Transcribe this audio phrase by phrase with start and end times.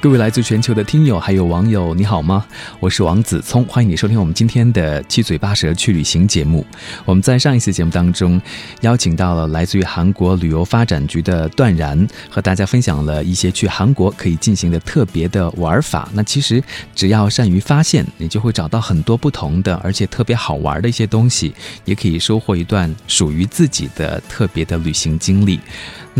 [0.00, 2.46] 各位来自全球的听友还有网友，你好吗？
[2.78, 6.64] 我是王子聪，欢迎你收听我们今天的七嘴八舌去旅行节目。
[7.04, 8.40] 我们在上一次节目当中
[8.80, 16.08] 邀请到了来自于韩国旅游发展局的段然，和大家分享了一些去韩国可以进行的特别的玩法。
[16.14, 21.52] 那其实只要善于发现，你就会找到很多不同的，而且特别好玩的一些东西，
[21.84, 25.60] 也可以收获一段属于自己的特别的旅行经历。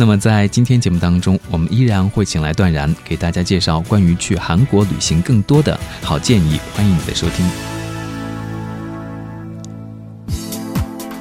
[0.00, 7.46] 那么在今天节目当中，我们依然会请来段然给大家介绍关于去韩国旅行更多的好建议，欢迎你的收听。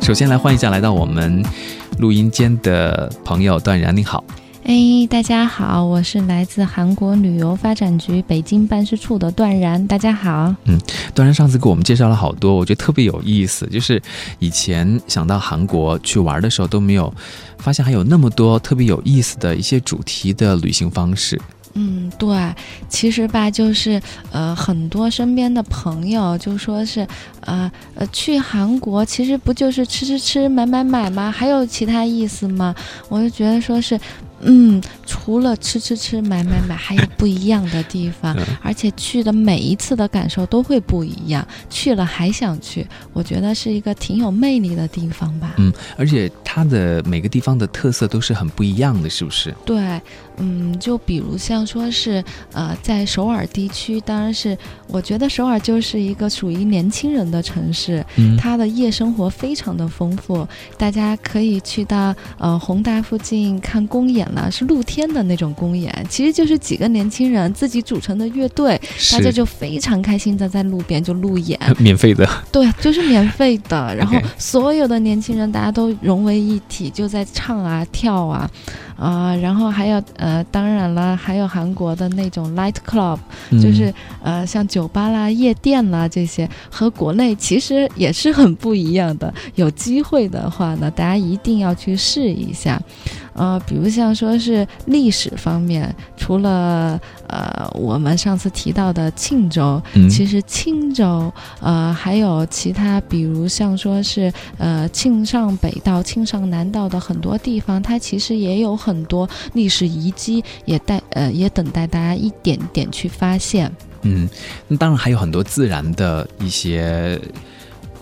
[0.02, 1.44] 首先来欢迎一下来到我们
[1.98, 4.24] 录音间的朋友段然，你好。
[4.70, 10.54] 哎，大家好，我是来自韩国旅游发展局北京办事处的段然，大家好。
[10.66, 10.80] 嗯，
[11.16, 13.66] 段然上次给我们介绍了好多，我觉得特别有意思。
[13.72, 14.00] 就是
[14.38, 17.12] 以前想到韩国去玩的时候都没有
[17.58, 21.42] 发现还有那么多特别有意思的一些主题的旅行方式。
[21.74, 22.54] 嗯，对，
[22.88, 24.00] 其实吧，就是
[24.32, 27.08] 呃，很多身边的朋友就说是，
[27.42, 31.32] 呃呃，去韩国其实不就是吃吃吃、买买买吗？
[31.32, 32.76] 还有其他意思吗？
[33.08, 34.00] 我就觉得说是。
[34.42, 41.46] 嗯，除了吃吃吃、买买买，还有不一样的地方，而且去的每一次的感受都会不一样。
[41.70, 45.54] 去了还想去，我觉得是一个挺有魅力的地方吧。
[45.58, 49.54] 嗯，而且它的每个地方的特色都是很不一样的，是不是？
[49.66, 50.02] 对，
[50.40, 52.24] 嗯，就比如像说是
[52.54, 64.20] 呃，在首尔地区，当然是我觉得首尔就是一个属于年轻人的城市，嗯它的夜生活非常的丰富，大家可以去到呃宏大附近看公演。
[64.30, 68.80] 了是露天的那种公演，其实就是几个年轻人自己组成的乐队，
[69.12, 73.96] 大家就非常开心的在路边就路演， 免费的，对，就是免费的。
[73.96, 78.50] 然后所有的年轻人大家都融为一体，就在唱啊跳啊。
[79.00, 83.18] 啊，然后还有呃，当然了，还有韩国的那种 light club，
[83.52, 89.34] 就是呃，像酒吧啦、夜店啦这些，和国内其实也是很不一样的。
[89.56, 92.82] 有机会的话呢，大家一定要去试一下。
[93.40, 108.90] 呃，比如像说是历史方面，除了呃我们上次提到的庆州，其实青州呃还有其他，比如像说是呃庆尚北道、庆尚南道的很多地方，它其实也有很。
[108.90, 113.72] 很多历史遗迹也待呃也等待大家一点点去发现。
[114.02, 114.28] 嗯，
[114.68, 117.22] 那当然还有很多自然的一些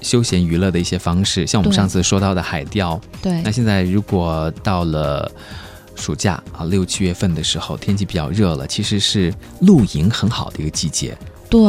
[0.01, 2.99] 休闲娱乐的一些方式，像我们上次说到的海钓。
[3.21, 3.41] 对。
[3.41, 5.31] 那现在如果到了
[5.95, 11.17] 暑假啊六七月份的时候，天气比较热了，其实是露营很好的一个季节。
[11.49, 11.61] 对，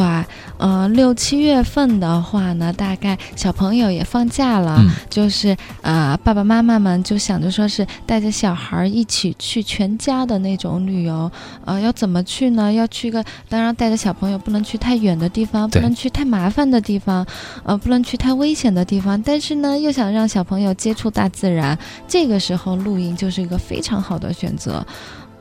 [0.56, 11.30] 呃，六七月份的话呢，大概小朋友也放假了，就是呃，爸爸妈妈们就想着说是带着小孩一起去全家的那种旅游，
[11.64, 12.72] 呃，要怎么去呢？
[12.72, 17.24] 要去个，当然带着小朋友不能去太远的地方，不能去太麻烦的地方，
[17.62, 21.78] 呃，不能去太危险的地方，但是呢，又想让小朋友接触大自然，
[22.08, 24.84] 这个时候露营就是一个非常好的选择。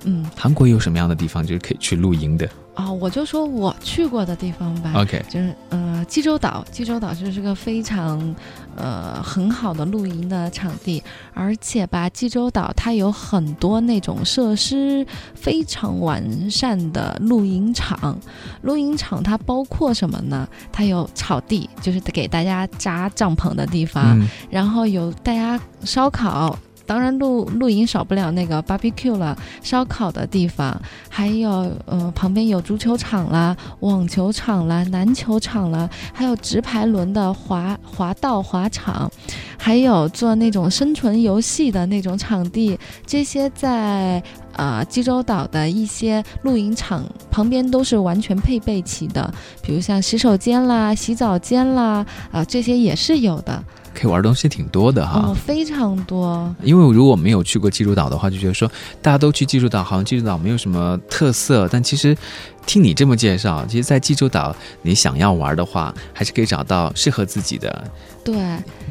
[0.03, 2.47] 嗯，韩国有什么样的地方就是可以去露营的？
[2.77, 4.93] 啊，我就说我去过的地方吧。
[4.95, 8.35] OK，就是呃，济州岛，济州岛就是个非常
[8.75, 11.01] 呃很好的露营的场地，
[11.33, 18.15] 而且吧，济州岛它有很多那种设施非常完善的露营场。
[18.61, 20.47] 露营场它包括什么呢？
[20.71, 24.21] 它有草地，就是给大家扎帐篷的地方，
[24.51, 26.55] 然后有大家烧烤。
[26.87, 39.11] 当然，露露营少不了那个 barbecue 了，烧烤的地方，还有呃旁边有足球场啦、网球场啦、篮球场啦，还有直排轮的滑滑道滑场，
[39.57, 44.23] 还有做那种生存游戏的那种场地，这些在
[44.53, 49.29] 呃济州岛的一些露营场旁边都是完全配备齐的，
[49.61, 53.61] 比如像洗手间啦、洗澡间啦，啊这些也是有的。
[53.99, 56.53] 可以玩的东西挺多的哈，哦，非常多。
[56.61, 58.69] 因为如果没有去过济州岛的话，就觉得说
[59.01, 61.67] 大家都去济州岛，好像济州岛没有什么特色。
[61.71, 62.15] 但其实
[62.67, 67.91] 听你这么介绍，其实，在济州岛，你想要玩的话，还是可以找到适合自己的。
[68.25, 68.35] 对，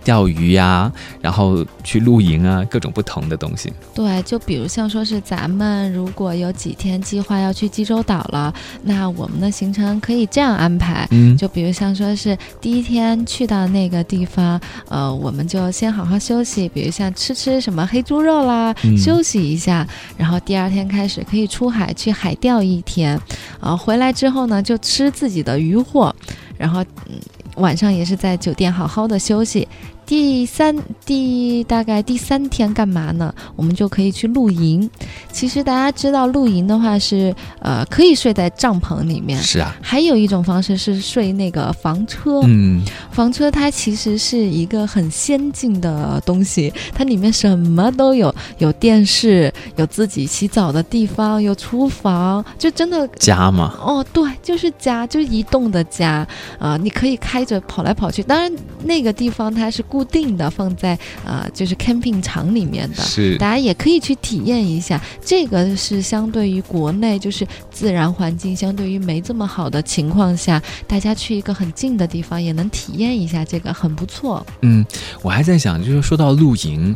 [0.02, 0.90] 钓鱼呀，
[1.20, 3.70] 然后去露营啊，各种不同的东西。
[3.94, 8.52] 对，就比如像说是咱们如果有几天计划要去济州岛了，
[8.82, 11.06] 那我们的行程可以这样安排。
[11.10, 14.58] 嗯，就比如像说是第一天去到那个地方，
[14.88, 19.86] 呃，我们就先好好休息，比如像吃吃什么黑猪肉啦，休息一下。
[20.16, 23.20] 然后第二天开始可以出海去海钓一天，
[23.66, 26.14] 呃，回来之后呢，就吃自己的鱼货，
[26.56, 27.20] 然后嗯。
[27.56, 29.66] 晚上也是在酒店好好的休息。
[30.06, 33.34] 第三第大概第三天干嘛呢？
[33.56, 34.88] 我们就可以去露营。
[35.32, 39.76] 其实大家知道露营的话是呃可以睡在帐篷里面，是啊。
[39.82, 53.74] 还有一种方式是睡那个房车，嗯，房车它其实是一个很先进的东西，它里面什么都有，有电视，有自己洗澡的地方，有厨房，就真的家嘛。
[53.82, 56.24] 哦，对，就是家，就是移动的家
[56.60, 58.22] 啊，你可以开着跑来跑去。
[58.22, 58.52] 当然
[58.84, 59.82] 那个地方它是。
[59.95, 65.00] 固定的放在呃，就是 camping 场里面的，是大家也可以去体验一下。
[65.24, 74.44] 这个是相对于国内，就是自然环境相对于没这么好的情况下，大家去一个很近的地方也能体验一下，这个很不错。
[74.62, 74.84] 嗯，
[75.22, 76.94] 我还在想，就是说到露营，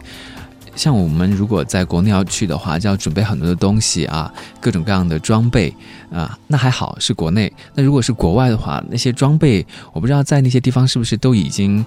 [0.77, 5.75] 像我们如果在国内要去的话，就要准备很多的东西啊，各种各样的装备
[6.13, 6.39] 啊。
[6.47, 11.85] 那还好是国内，那如果是国外的话，那些装备我不知道在那些地方是不是都已经。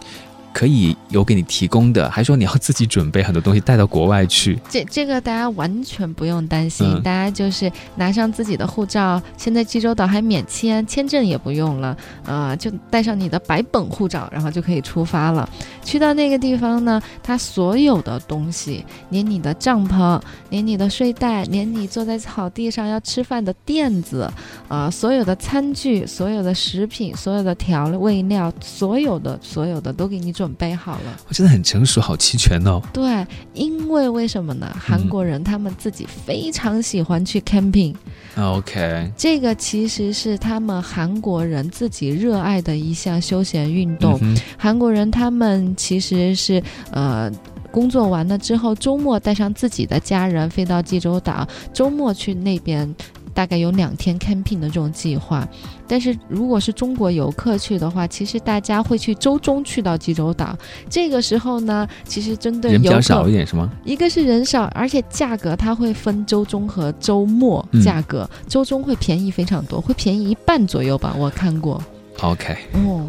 [0.53, 4.57] 可以有给你提供的，还说你要自己准备很多东西带到国外去。
[4.69, 15.49] 这这个大家完全不用担心，大家就是拿上自己的护照，现在济州岛还免签，签证也不用了，呃，就带上你的白本护照，然后就可以出发了。
[15.83, 20.21] 去到那个地方呢，它所有的东西，连你的帐篷，
[20.51, 24.31] 连你的睡袋，连你坐在草地上要吃饭的垫子，
[24.67, 30.42] 呃，所有的餐具，所有的食品，所有的调味料，所有的所有的都给你准。
[30.43, 32.81] 准备好了，我真的很成熟，好齐全哦。
[32.91, 34.69] 对，因为为什么呢？
[34.77, 37.95] 韩国人他们自己非常喜欢去 camping。
[38.37, 44.19] OK，这个其实是他们韩国人自己热爱的一项休闲运动。
[44.57, 46.61] 韩国人他们其实是
[46.91, 47.31] 呃，
[47.71, 52.93] 工作完了之后，周末带上自己的家人飞到济州岛，周末去那边。
[53.33, 55.47] 大概有两天 camping 的这种计划，
[55.87, 60.57] 但是如果是中国游客去的话，其实大家会去周中去到济州岛。
[60.89, 63.69] 这个时候呢，其实针对人比较少一点是吗？
[63.83, 71.81] 一个是人少，而且价格它会分周中和周末价格，周中会便宜非常多，会便宜一半左右吧，我看过。
[72.21, 73.07] OK，哦。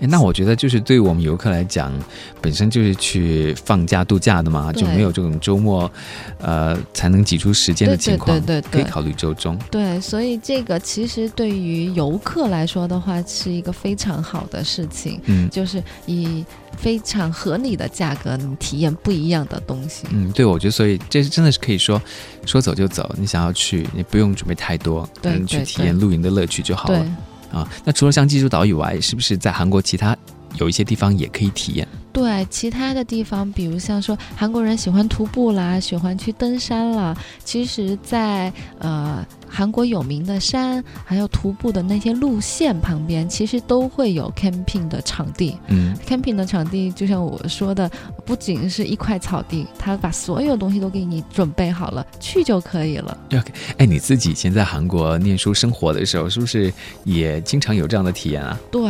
[0.00, 1.92] 那我觉得就是对于我们游客来讲，
[2.40, 5.90] 本身就是去放假度假的嘛，就没有这种周末，
[6.38, 9.58] 呃，才能挤出时间的情况，对对对，可以考虑周中。
[9.70, 15.20] 对，所以这个其实对于游客来说的话，是一个非常好的事情。
[15.24, 16.44] 嗯，就是以
[16.76, 20.06] 非常合理的价格，你体验不一样的东西。
[20.10, 22.00] 嗯，对，我觉得所以这真的是可以说
[22.44, 27.06] 说走就走，你想要去，你不用准备太多，对，去体验露营的乐趣就好了。
[27.54, 30.16] 啊，那除了像济州岛以外，是不是在韩国其他
[30.58, 31.86] 有一些地方也可以体验？
[32.12, 39.24] 对，其他的地方，比如像说韩国人喜欢徒步啦，喜欢去登山啦，其实，在呃。
[39.54, 45.56] 韩国有名的山，还有徒步的那些路线旁边，其实都会有 camping 的场地。
[45.68, 47.88] 嗯，camping 的场地就像我说的，
[48.26, 53.16] 不仅是一块草地，他把所有东西都给你准备好了，去就可以了。
[53.32, 56.72] OK，哎，你自己以前在韩国念书生活的时候，是不是
[57.04, 58.58] 也经常有这样的体验啊？
[58.72, 58.82] 对，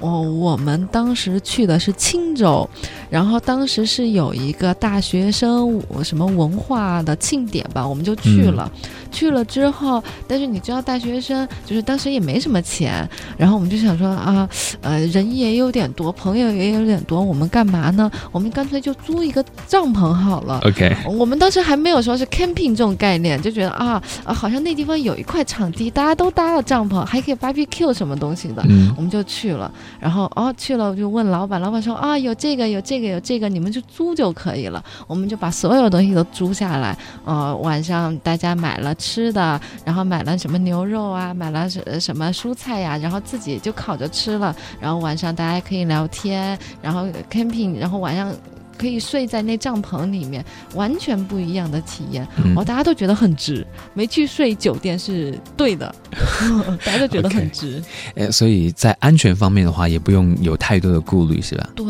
[0.00, 2.66] 我我们当时去的是青州，
[3.10, 8.70] 然后当时是有一个大学生什么文化的庆典吧，我们就去了。
[9.10, 10.02] 去了之后。
[10.28, 14.48] 但是你知道，大学生就是当时也没什么钱，然后我们就想说啊，
[14.80, 18.10] 呃，人也有点多，朋友也有点多，我们干嘛呢？
[18.32, 20.60] 我们干脆就租一个帐篷好了。
[20.64, 28.62] OK，我们当时还没有说是 camping 这种概念，就觉得啊啊，好像那地方有一块场地，大家都搭了帐篷，还可以 barbecue 什么东西的，
[28.96, 29.70] 我们就去了。
[30.00, 34.80] 然后哦去了，我就问老板，老板说啊，有这个有这个这个有这个，你们就租就可以了。
[35.08, 39.96] 我们就把所有东西都租下来，呃，晚上大家买了吃的，然后。
[39.96, 44.54] 然后买了什么牛肉啊，买了什什么蔬菜呀，然后自己就烤着吃了。
[44.78, 48.30] 然后晚上大家可以聊天，然后 camping，然后晚上
[48.76, 52.26] 可以睡在那帐篷里面，完全不一样的体验。
[52.54, 55.94] 哦，大家都觉得很值，没去睡酒店是对的，
[56.84, 57.82] 大家都觉得很值。
[58.14, 61.70] 哎，所以在安全方面的话，也不用有太多的顾虑，是吧？
[61.74, 61.84] 对，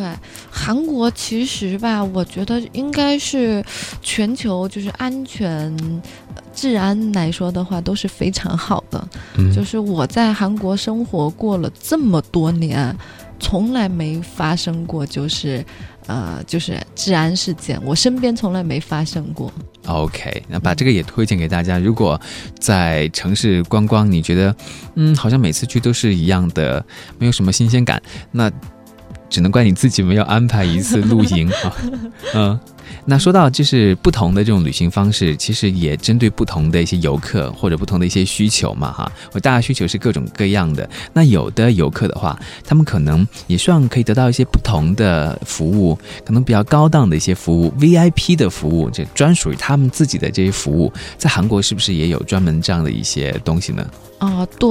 [0.51, 3.65] 韩国其实吧，我觉得应该是
[4.03, 6.03] 全球就是安全。
[6.55, 9.09] 治安来说的话，都是非常好的。
[9.37, 12.97] 嗯，就是我在韩国生活过了这么多年，
[13.39, 15.63] 从来没发生过，就是
[16.07, 19.53] 呃，就是治安事件，我身边从来没发生过。
[19.87, 21.79] OK，那把这个也推荐给大家。
[21.79, 22.21] 如果
[22.59, 24.55] 在城市观光，你觉得
[24.95, 26.85] 嗯，好像每次去都是一样的，
[27.19, 28.01] 没有什么新鲜感，
[28.33, 28.51] 那
[29.29, 31.77] 只能怪你自己没有安排一次露营啊。
[32.35, 32.61] 嗯，
[33.07, 39.11] 那说到就是不同的这种旅行方式，其实也针对不同的一些游客或者不同的一些需求嘛，哈。
[39.33, 40.89] 我大家需求是各种各样的。
[41.13, 53.87] 那有的游客的话，他们可能也希望可以得到一些不同的服务，可能比较高档的一些服务，VIP 的服务，这专属于他们自己的这些服务，在韩国是不是也有专门这样的一些东西呢？
[54.19, 54.69] 哦，对，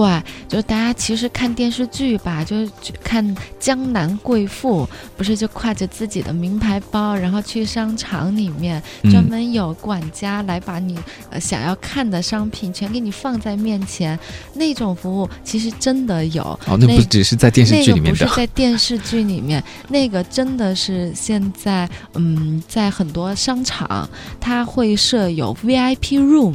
[0.48, 10.98] 就大家其实看电视剧吧，就去看江南贵妇，不是就挎着自己的名牌包，然后去商场里面，专嗯门有管家来把你
[11.30, 14.18] 呃想要看的商品全给你放在面前，
[14.54, 16.44] 那种服务其实真的有。
[16.44, 24.08] 哦，那那不只是在电视剧里面的那个不是在电视剧里面， 那个真的是现在，嗯，在很多商场，
[24.40, 26.54] 它会设有 VIP room，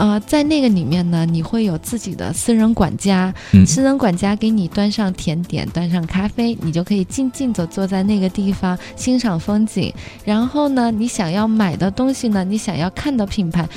[0.00, 9.92] 呃，在那个里面呢，你会有自己的私人管家，嗯私人管家给你端上甜点，端上咖啡，你就可以静静地坐在那个地方欣赏风景。
[10.24, 13.68] 然后呢，你想要买的东西呢，你想要看的品牌，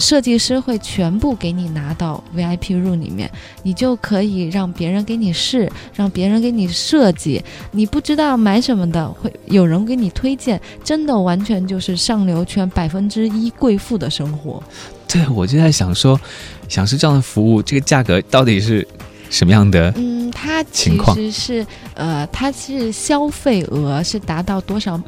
[0.00, 3.30] 设计师会全部给你拿到 VIP room 里面，
[3.62, 7.40] 你就可以让别人给你试，让别人给你设计。
[7.70, 14.60] 你不知道买什么的，会有人给你推荐，真的完全就是上流圈百分之一贵妇的生活。
[15.08, 16.20] 对，我就在想说，
[16.68, 18.86] 想是这样的服务，这个价格到底是
[19.30, 19.90] 什么样的？
[19.96, 25.00] 嗯，它其实是呃，它是消费额是达到多少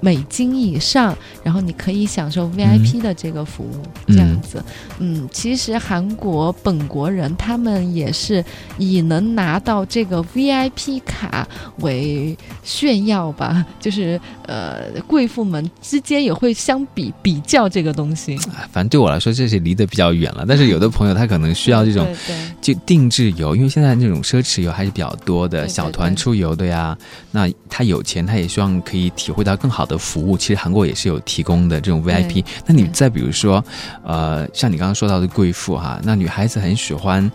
[0.00, 4.62] 美金以上，然后你可以享受 VIP 的这个服务，嗯这样子。
[4.98, 8.44] 嗯，其实韩国本国人他们也是
[8.78, 11.46] 以能拿到这个 VIP 卡
[11.78, 18.36] 为炫耀吧， 就是呃，贵妇们之间也会相比比较这个东西。
[18.36, 20.44] 啊反正对我来说，这是离得比较远了。
[20.46, 22.06] 但是有的 朋友他可能需要这种
[22.60, 26.96] 就定制游，因为现在那种奢侈游还是比较多的，对对小团出游的呀。
[27.30, 30.36] 那他有钱，他也希望可以体会到更好的服务。
[30.36, 32.44] 其实韩国也是有提供的这种 VIP。
[32.66, 33.64] 那你再比如说，
[34.04, 37.30] 呃，像你刚刚说到的贵妇哈，那女孩子很喜欢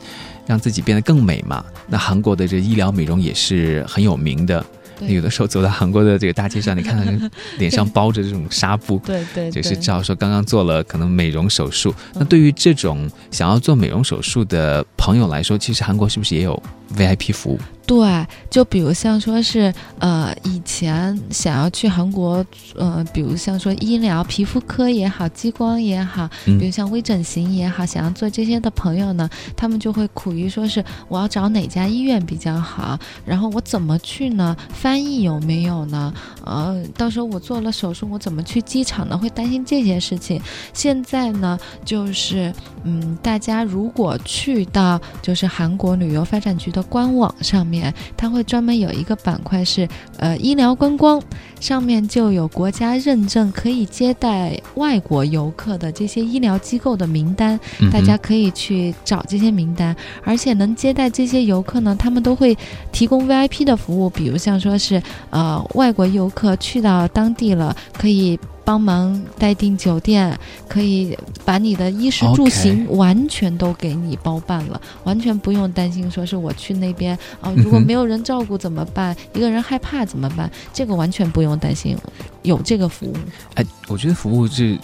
[0.45, 1.65] 让自己变得更美嘛。
[1.87, 4.63] 那韩国的这医疗美容也是很有名的。
[4.99, 11.89] 对有的时候走到韩国的这个大街上，你看到脸上包着这种纱布，对 对，就是对知道说刚刚做了可能美容手术。
[12.13, 16.61] 嗯那对于这种想要做美容手术的朋友来说，其实韩国是不是也有
[16.95, 17.59] VIP 服务？
[17.85, 22.43] 对，就比如像说是呃，以前想要去韩国，
[22.77, 34.55] 呃，比如像说医疗、皮肤科也好，激光也好，嗯比如像微整形也好，想要做这些的朋友呢，他们就会苦于说是我要找哪家医院比较好，然后我怎么去呢？
[34.73, 36.13] 翻译有没有呢？
[36.45, 39.17] 呃，到时候我做了手术，我怎么去机场呢？
[39.17, 40.41] 会担心这些事情。
[40.71, 42.53] 现在呢，就是
[42.85, 49.87] 嗯，大家如果去到就是韩国旅游发展局的官网上面，它会专门有一个板块是
[50.17, 51.21] 呃医疗观光，
[51.59, 62.57] 上面就有国家认证可以接待外国游客的这些医疗机构的名单，嗯大家可以去找这些名单，而且能接待这些游客呢，他们都会
[62.91, 68.39] 提供 VIP 的服务，比如像说是呃外国游客去到当地了，可以。
[68.65, 79.15] 帮忙待订酒店，可以把你的衣食住行完全都给你包办了，完全不用担心说是我去那边啊、如果没有人照顾怎么办？
[79.33, 80.49] 一个人害怕怎么办？
[80.73, 81.97] 这个完全不用担心，
[82.43, 83.15] 有这个服务。
[83.55, 84.77] 哎，我觉得服务是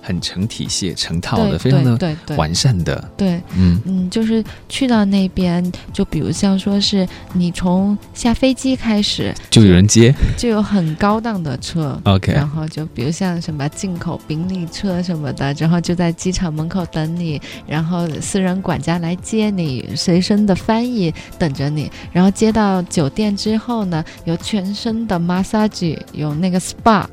[0.00, 3.10] 很成体系、成套的，非常的完善的。
[3.16, 10.14] 对，嗯嗯，就是去到那边，就比如像说是你从下飞机开始，就有人接。
[10.36, 12.00] 就有很高档的车。
[12.04, 27.04] OK，然后就比如像什么进口宾利车什么的，然后就在机场门口等你，然后私人管家来接你，随身的翻译等着你，然后接到酒店之后呢，有全身的 massage，有那个 SPA。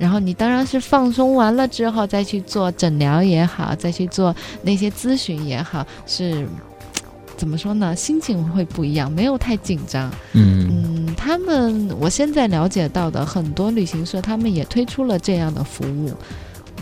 [0.00, 6.48] 然后你当然是放松完了之后再去做诊疗也好，再去做那些咨询也好，是
[7.36, 7.94] 怎么说呢？
[7.94, 10.10] 心情会不一样，没有太紧张。
[10.32, 16.10] 嗯嗯，他们我现在了解到的很多旅行社，他们也推出了这样的服务。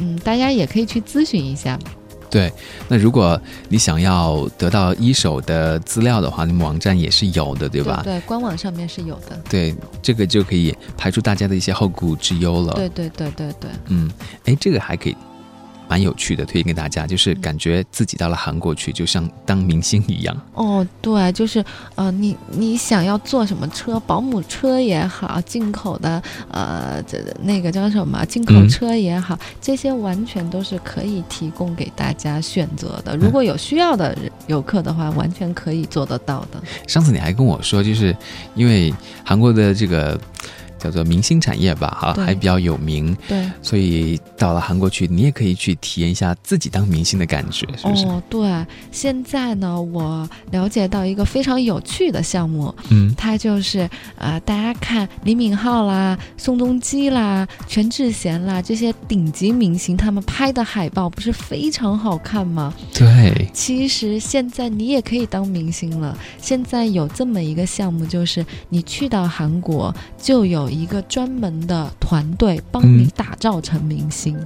[0.00, 1.76] 嗯，大家也可以去咨询一下。
[2.30, 2.52] 对。
[2.88, 8.02] 那如果你想要得到一手的资料的话，你们网站也是有的，对吧？
[8.04, 9.40] 对，官网上面是有的。
[9.48, 12.72] 对，这个就可以排除大家的一些后顾之忧了。
[12.74, 13.70] 对对对对对。
[13.88, 14.10] 嗯，
[14.44, 15.16] 哎，这个还可以
[15.88, 20.36] 蛮有趣的，推荐给大家，就是感觉自己到了韩国去，就像当明星一样。
[20.54, 21.64] 哦，对，就是
[21.94, 33.16] 呃，你你想要坐什么车，保姆车也好，进口的呃这那个叫什么进口车也好，这些完全都是可以提供给大家选择的。
[33.16, 34.16] 如果有需要的
[34.46, 36.62] 游客的话，完全可以做得到的。
[36.86, 38.14] 上次你还跟我说，就是
[38.54, 38.92] 因为
[39.24, 40.20] 韩国的这个。
[40.78, 48.06] 叫做明星产业吧，哈，还比较有名，对，所以到了韩国去，你也可以去体验一下自己当明星的感觉，是不是？
[48.06, 62.72] 哦，对，现在呢，我了解到一个非常有趣的项目，嗯，它就是呃，大家看李敏镐啦、宋仲基啦、全智贤啦这些顶级明星，他们拍的海报不是非常好看吗？
[62.94, 66.16] 对，其实现在你也可以当明星了。
[66.40, 70.67] 现在有这么一个项目，就是你去到韩国就有。
[70.70, 74.38] 一个专门的团队帮你打造成明星，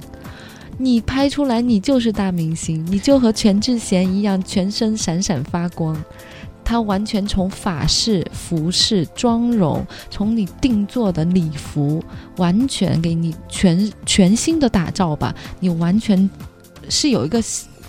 [0.77, 5.95] 你拍出来你就是大明星，你就和全智贤一样，全身闪闪发光。
[6.65, 12.01] 他完全从法式、服饰、妆容，从你定做的礼服，
[12.37, 15.35] 完全给你全全新的打造吧。
[15.59, 16.29] 你完全
[16.87, 17.43] 是有一个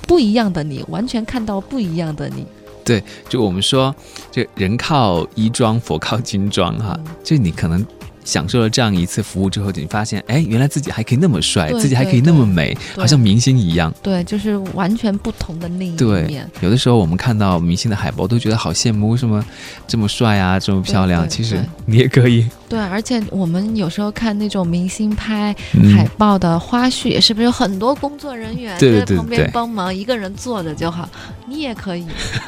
[0.08, 2.44] 不一样的你，完全看到不一样的你。
[2.84, 3.94] 对，就我们说，
[4.32, 7.86] 这人靠衣装，佛靠金装，哈，就你可能。
[8.24, 13.94] 享受了这样一次服务之后，你发现，哎，原来自己还可以那么帅，自己还可以那么美，好像明星一样。
[14.02, 16.50] 对，就是完全不同的另一面。
[16.60, 19.44] 有的时候我们看到明星的海报，都觉得好羡慕，为什么
[19.86, 21.28] 这么帅啊，这么漂亮？
[21.28, 22.46] 其实你也可以。
[22.68, 25.54] 对，而且我们有时候看那种明星拍
[25.94, 31.08] 海报的花絮，是不是有很多工作人员在旁边帮忙，一个人坐着就好？
[31.46, 32.06] 你也可以。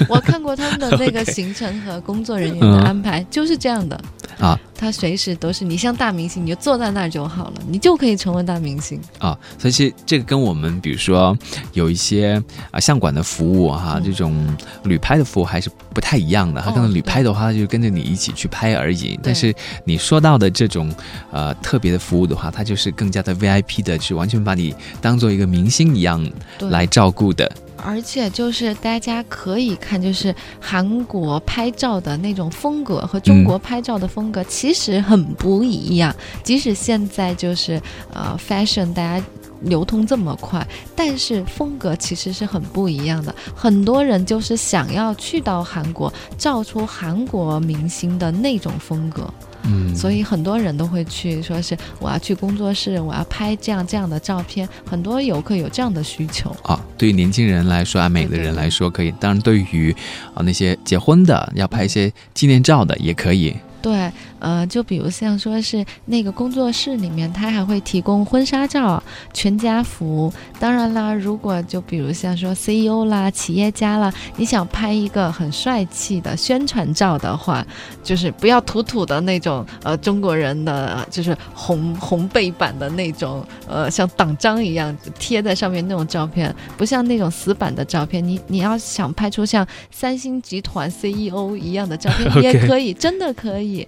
[0.08, 4.00] 我看过他们的那个 行程和工作人员的安排，就是这样的。
[4.38, 9.38] 啊，他随时都是你像大明星，你就坐在那儿就好了，你就可以成为大明星啊。
[9.58, 11.34] 所以其实这个跟我们比如说
[11.72, 14.46] 有一些啊相馆的服务哈，这种
[14.84, 16.60] 旅拍的服务还是不太一样的。
[16.60, 19.18] 他可能旅拍的话，就跟着你一起去拍而已。
[19.22, 19.54] 但是
[19.86, 20.94] 你说到的这种
[21.32, 26.24] 呃特别的服务的话，它就是更加的 VIP 的，是完全把你当做一个明星一样
[26.60, 27.50] 来照顾的。
[27.84, 36.14] 而且就是大家可以看，就是韩国拍照的那种风格和中国拍照的风格其实很不一样。
[36.44, 37.80] 即使现在就是
[38.14, 39.24] 呃，fashion 大家
[39.62, 43.34] 流通这么快，但是风格其实是很不一样的。
[43.54, 49.28] 很多人就是想要去到韩国，照出韩国明星的那种风格。
[49.66, 54.68] 嗯，所以很多人都会去，说是我要去工作室，我要拍这样这样的照片。
[54.88, 56.80] 很多游客有这样的需求啊。
[56.96, 59.12] 对于年轻人来说，爱美的人来说可以。
[59.20, 59.94] 当然，对于
[60.34, 63.56] 啊那些结婚的要拍一些纪念照的也可以。
[63.82, 64.10] 对。
[64.46, 70.32] 呃，就比如像说是那个工作室里面，他还会提供婚纱照、全家福。
[70.60, 77.66] 当然啦，如果就比如像说 CEO 啦、企业家啦，你想拍一个很帅气的宣传照的话，
[78.04, 88.24] 就是不要土土的那种，呃，中国人的就是红红背板的那种，呃，像党章一样贴在上面那种照片，不像那种死板的照片。
[88.24, 93.84] 你你要想拍出像三星集团 CEO 一样的照片， 也可以，真的可以。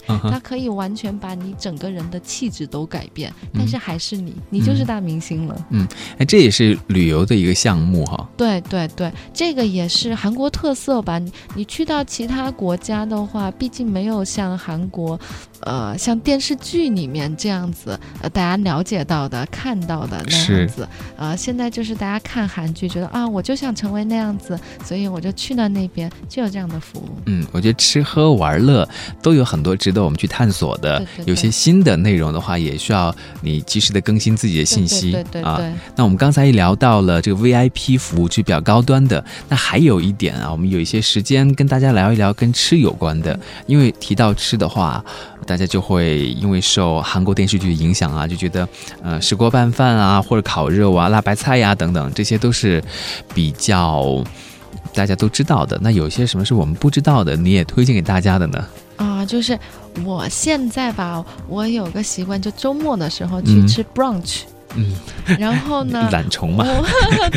[0.48, 5.66] 可以完全把你整个人的气质都改变，但是还是你，你就是大明星了。
[5.68, 8.26] 嗯，哎，这也是旅游的一个项目哈。
[8.34, 11.18] 对对对，这个也是韩国特色吧？
[11.18, 15.20] 你你去到其他国家的话，毕竟没有像韩国，
[15.60, 20.88] 呃，像电视剧里面这样子，呃，大家了解到的、看到的那样子。
[21.16, 27.08] 呃，现在就是大家看韩剧，觉得啊，我就想成为那样子，所以我就去了那边，就有这样的服务。
[27.26, 28.88] 嗯，我觉得吃喝玩乐
[29.20, 30.28] 都有很多值得我们去。
[30.28, 35.58] 探索的有些新的内容的话，也需要你及时的更新自己的信息啊。
[35.96, 39.24] 那我们刚才一聊到了这个 VIP 服务，是比较高端的。
[39.48, 43.40] 那还有一点啊，我们有一些时间跟大家聊一聊跟吃有关的。
[43.66, 45.02] 因为提到吃的话，
[45.48, 48.68] 大家就会因为受韩国电视剧的影响啊，就觉得
[49.02, 52.84] 呃石锅拌饭啊，或者烤肉啊、辣白菜呀等等，这些都是
[53.34, 54.22] 比较
[54.92, 55.78] 大家都知道的。
[55.80, 58.62] 那有些什么是我们不知道的，你也推荐给大家的呢？
[58.96, 59.58] 啊，就是
[60.04, 64.42] 我现在吧，我有个习惯，就周末的时候去吃 brunch。
[64.44, 64.52] 嗯，
[65.38, 66.08] 然后呢？
[66.12, 66.64] 懒虫嘛，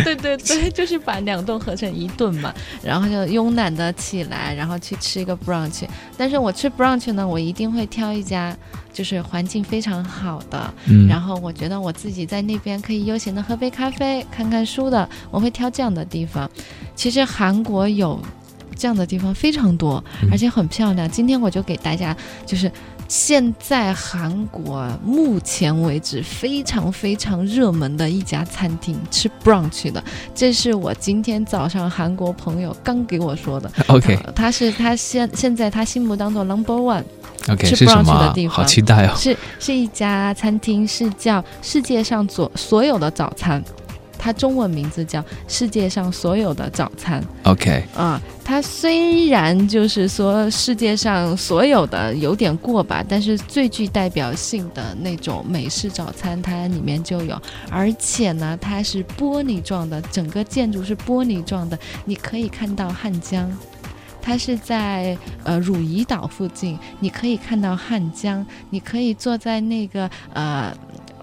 [0.03, 2.53] 对对 对，就是把两顿合成一顿嘛。
[2.83, 5.83] 然后就慵懒的起来，然后去吃一个 brunch。
[6.17, 8.55] 但是我吃 brunch 呢，我一定会挑一家
[8.93, 10.73] 就是环境非常好的。
[10.87, 11.07] 嗯。
[11.07, 16.49] 然后我觉得我自己在那边可以悠闲的喝杯咖啡、看看书的，我会挑这样的地方。
[16.95, 18.19] 其实韩国有
[18.75, 21.09] 这样的地方非常多，而且很漂亮。
[21.09, 22.15] 今天我就给大家
[22.45, 22.71] 就是。
[23.11, 30.01] 现在韩国目前为止非常非常热门的一家餐厅，吃 brunch 的，
[30.33, 33.69] 这是我今天早上韩国朋友刚给我说的。
[33.87, 38.47] OK 他他是他现现在他心目当中 number one，OK 吃是什 brunch 么啊的地？
[38.47, 39.13] 方好期待哦。
[39.17, 43.61] 是是一家餐厅，是叫世界上所所有的早餐，
[44.23, 47.23] 它中文名字叫世界上所有的早餐。
[47.45, 63.51] OK，啊、它虽然就是说世界上所有的有点过吧，但是最具代表性的那种美式早餐，它里面就有，而且呢，它是玻璃状的，整个建筑是玻璃状的，你可以看到汉江。
[64.23, 70.71] 它是在呃汝矣岛附近，你可以看到汉江，你可以坐在那个呃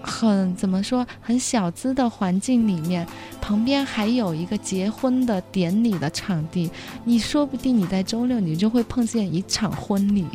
[0.03, 3.07] 很怎么说很小资的环境里面，
[3.41, 6.69] 旁边还有一个结婚的典礼的场地，
[7.03, 10.25] 你说不定你在周六你就会碰见一场婚礼。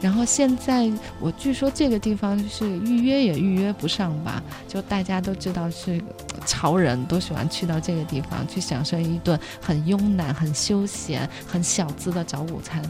[0.00, 6.00] 然后现在我据说这个地方是预约也预约不上吧，就大家都知道是
[6.46, 12.80] 潮人都喜欢去到这个地方去享受一顿很慵懒、很休闲、很小资的早午餐。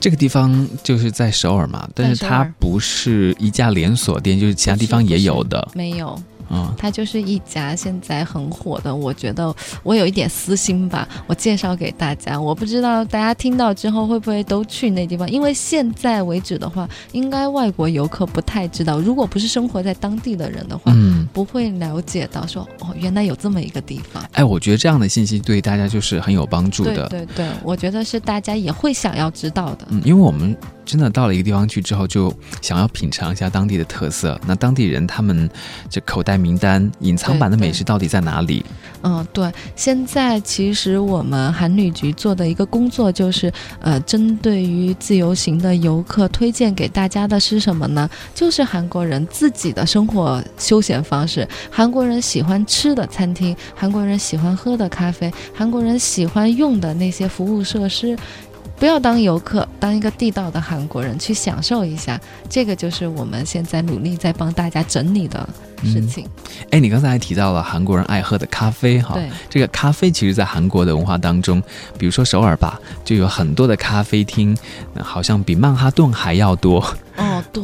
[0.00, 5.68] 这个地方就是在首尔嘛，但是它不是一家连锁店，就是其他地方也有的。
[5.74, 6.18] 没有，
[6.50, 12.40] 嗯，它就是一家现在很火的，我觉得我有一点私心吧，我介绍给大家。
[12.40, 24.22] 我不知道大家听到之后会不会都去那地方，因为现在为止的话，应该外国游客不太知道，如果不是生活在当地的人的话，嗯，不会了解到说哦，原来有这么一个地方。
[24.32, 27.08] 哎，我觉得这样的信息对大家就是很有帮助对的。
[27.08, 29.86] 对对，我觉得是大家也会想要知道的。
[29.90, 34.40] 嗯，因为我们真的到了一个地方去之后，就想要品尝一下当地的特色。
[34.46, 35.48] 那当地人他们
[35.88, 38.64] 这口袋名单、隐藏版的美食到底在哪里？
[39.02, 48.08] 嗯，对，现在其实我们韩旅局做的一个工作就是，呃，针对于自由行的游客，推荐给大家的是什么呢？
[48.34, 58.18] 就是韩国人自己的生活休闲方式，韩国人喜欢吃的餐厅，韩国人喜欢喝的咖啡，韩国人喜欢用的那些服务设施。
[58.80, 65.46] 不要当游客，当一个地道的韩国人去享受一下，这个就是我们现在努力在帮大家整理的
[65.84, 66.26] 事情。
[66.70, 69.18] 哎，你刚才还提到了韩国人爱喝的咖啡哈，
[69.50, 71.62] 这个咖啡其实，在韩国的文化当中，
[71.98, 74.56] 比如说首尔吧，就有很多的咖啡厅，
[74.98, 76.82] 好像比曼哈顿还要多。
[77.18, 77.62] 哦，对，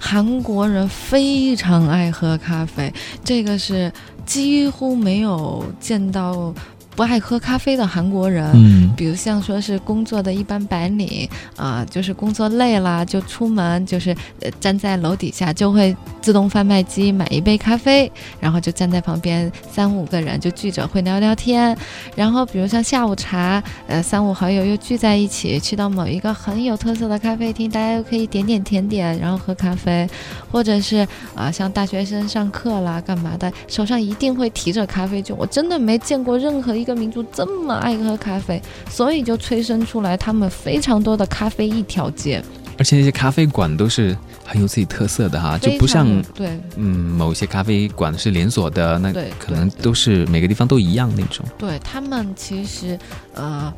[0.00, 2.92] 韩国人非常爱喝咖啡，
[3.22, 3.92] 这个是
[4.26, 6.52] 几乎没有见到
[6.98, 8.44] 不爱喝咖啡的韩国人。
[8.54, 21.76] 嗯，比如像说是工作的一般白领啊、就是工作累了就出门，就是呃站在楼底下就会自动贩卖机买一杯咖啡，然后就站在旁边三五个人就聚着会聊聊天，
[22.16, 30.08] 然后比如像下午茶，呃三五好友又聚在一起去到某一个很有特色的咖啡厅，大家又可以点点甜点，然后喝咖啡，
[30.50, 31.06] 或者是
[31.36, 38.60] 啊、像大学生上课啦干嘛的，手上一定会提着咖啡就，我真的没见过任何一个民族这么爱喝咖啡。
[38.90, 42.42] 所以就催生出来他们非常多的咖啡一条街，
[42.76, 51.44] 而且那些咖啡馆都是很有自己特色的哈，就不像对嗯某些咖啡馆是连锁的，那可能都是每个地方都一样那种。
[51.56, 52.98] 对，他们其实
[53.34, 53.72] 呃。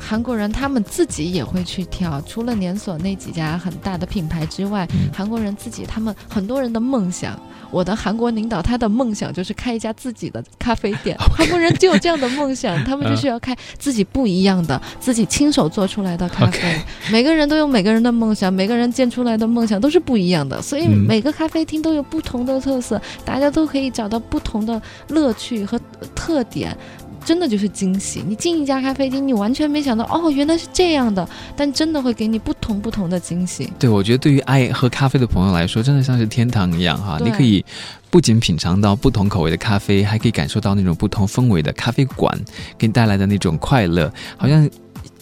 [0.00, 7.38] 韩国人他们自己也会去挑，除了连锁那几家很大的品牌之外，嗯韩国人自己他们很多人的梦想。
[7.70, 11.14] 我的韩国领导他的梦想就是开一家自己的咖啡店。
[11.36, 16.80] 韩国人就有这样的梦想， 他们就是要开自己不一样的、自己亲手做出来的咖啡。
[17.12, 25.78] 每个人都有每个人的梦想，每个人建出来的梦想都是不一样的，所以嗯每个咖啡厅都有不同的特色，大家都可以找到不同的乐趣和
[26.14, 26.74] 特点。
[27.28, 28.24] 真的就是惊喜！
[28.26, 33.70] 你进一家咖啡厅，你完全没想到，哦，原来是这样的，但真的会给你不同不同的惊喜。
[33.78, 37.18] 对，我觉得对于爱喝咖啡的朋友来说，真的像是天堂一样哈。
[37.22, 37.62] 你可以
[38.08, 42.34] 不仅品尝到不同口味的咖啡，还可以感受到那种不同氛围的咖啡馆
[42.78, 44.66] 给你带来的那种快乐，好像。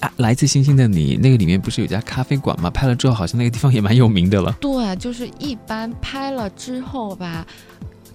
[0.00, 2.68] 啊，来自星星的你，那个里面不是有家咖啡馆吗？
[2.68, 4.54] 拍了之后，好像那个地方也蛮有名的了。
[4.60, 7.46] 对，就是一般拍了之后吧，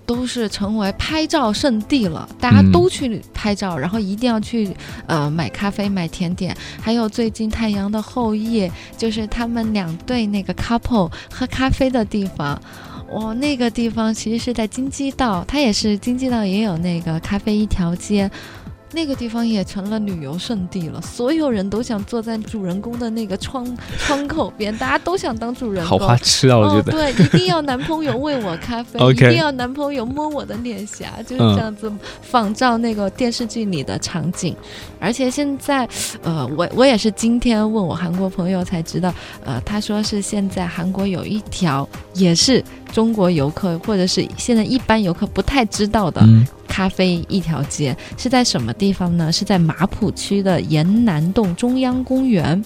[0.06, 4.76] 都是成为拍照圣地了，大家都去拍照，然后一定要去
[5.08, 6.56] 呃买咖啡、买甜点。
[6.82, 8.64] 还有最近《太阳的后裔》，
[8.98, 12.60] 就是他们两对那个 couple 喝咖啡的地方。
[13.14, 18.32] 哦，那个地方其实是在金鸡道，它也是金鸡道也有那个咖啡一条街。
[18.94, 23.66] 那个地方也成了旅游胜地了，所有人都想坐在主人公的那个窗
[23.98, 26.00] 窗口边，大家都想当主人公。
[26.00, 26.92] 好花痴啊，我觉得。
[26.92, 34.56] 对，一定要男朋友喂我咖啡， 一定要男朋友摸我的脸颊，就是这样子仿照那个电视剧里的场景。
[35.00, 35.88] 而且现在，
[36.22, 46.24] 呃，我我也是今天问我韩国朋友才知道，呃，他说是现在韩国有一条也是中国游客或者是现在一般游客不太知道的。
[46.68, 49.30] 咖啡一条街是在什么地方呢？
[49.30, 52.64] 是在马浦区的沿南洞中央公园。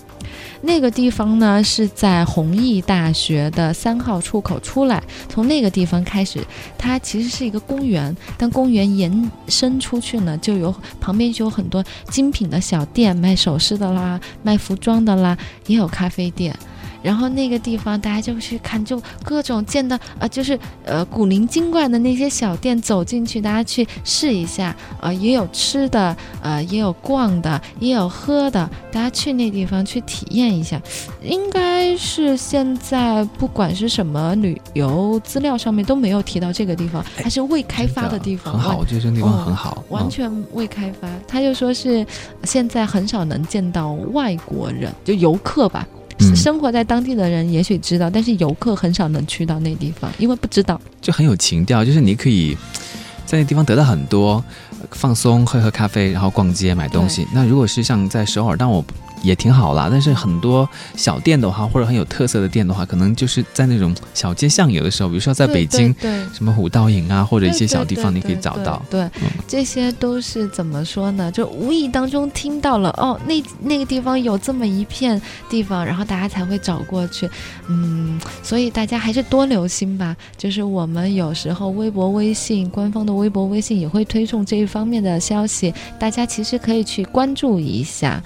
[0.62, 6.40] 那个地方呢是在弘毅大学的三号出口出来，从那个地方开始，
[6.78, 8.16] 它其实是一个公园。
[8.38, 15.36] 但公园延伸出去呢，就有旁边就有很多精品的小店，卖首饰的啦，卖服装的啦，
[15.66, 16.56] 也有咖啡店。
[17.06, 30.82] 然后那个地方大家就去看，就各种见到呃，就是呃古灵精怪的那些小店，走进去大家去试一下，呃也有吃的，呃也有逛的，也有喝的，大家去那地方去体验一下。
[31.22, 38.52] 应该是现在不管是什么旅游资料上面都没有提到这个地方，还是未开发的地方。
[38.52, 41.08] 很好，我觉得这个地方很好，完全未开发。
[41.28, 42.04] 他就说是
[42.46, 45.88] 现在很少能见到外国人，就游客吧。
[46.36, 50.80] 生活在当地的人也许知道，但是游客很少能去到那地方，因为不知道。
[51.02, 52.58] 就很有情调，就是你可以
[53.26, 54.44] 在那地方得到很多
[54.92, 57.28] 放松，喝喝咖啡，然后逛街买东西。
[57.34, 58.84] 那如果是像在首尔，但我。
[59.24, 68.80] 也挺好啦，但是很多小店的话，或者很有特色的店的话，可能就是在那种小街巷，有的时候，比如说在北京，对什么虎道营啊，或者一些小地方，你可以找到。
[68.88, 69.10] 对，
[69.48, 71.32] 这些都是怎么说呢？
[71.32, 77.28] 就无意当中听到了，哦，那那个地方有这么一片地方，然后大家才会找过去。
[77.68, 80.16] 嗯，所以大家还是多留心吧。
[80.38, 88.22] 就是我们有时候微博、微信官方的微博、微信也会推送这一方面的消息，大家其实可以去关注一下。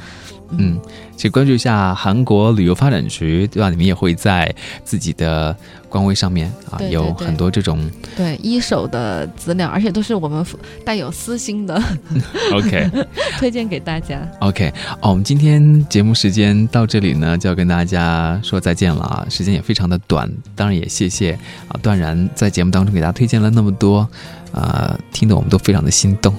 [0.57, 0.79] 嗯，
[1.15, 3.69] 去关注一下韩国旅游发展局，对吧？
[3.69, 4.51] 你们也会在
[4.83, 5.55] 自己的
[5.87, 10.43] 官微上面啊，有很多这种对一手的资料，而且都是我们
[10.83, 11.79] 带有私心的。
[12.51, 12.89] OK，
[13.37, 14.27] 推荐给大家。
[14.39, 21.33] OK，哦，我们今天节目时间到这里呢，就要跟大家说再见了啊，时间也非常的短，当然也谢谢
[21.67, 24.09] 啊段然在节目当中给大家推荐了那么多。
[24.51, 26.33] 啊，听得我们都非常的心动，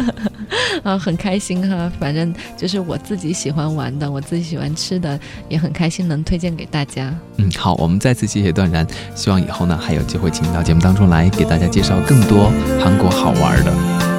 [0.82, 1.90] 啊，很开心哈。
[1.98, 5.18] 反正就是我自己喜欢玩的，我自己喜欢吃的，
[5.48, 7.14] 也很开心能推荐给大家。
[7.36, 12.50] 嗯，好，我们再次谢谢段然，希望以后呢还有机会请到节目当中来，给大家介绍更多
[12.82, 14.15] 韩国好玩的。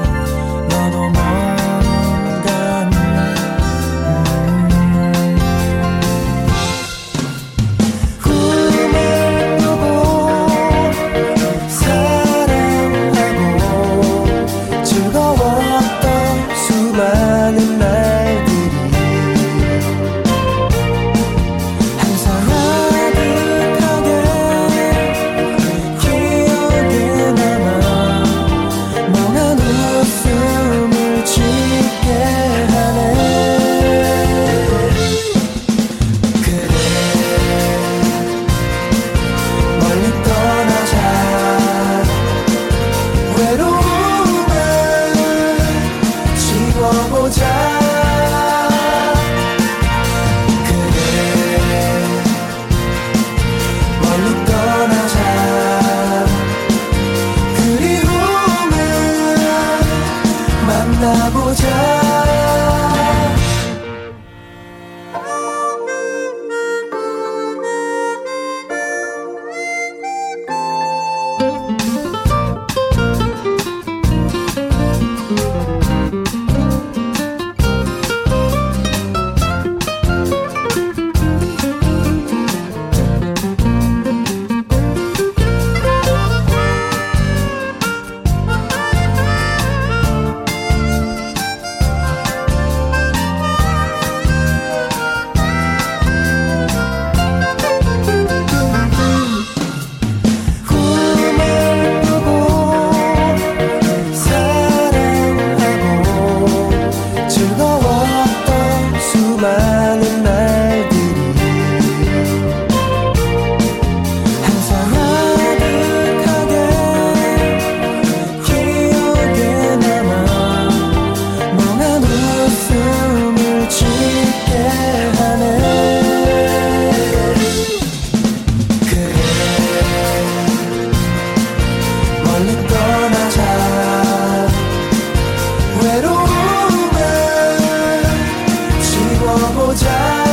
[139.59, 140.26] 我站